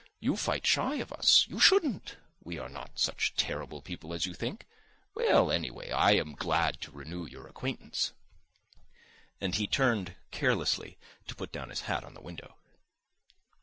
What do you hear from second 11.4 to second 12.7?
down his hat on the window.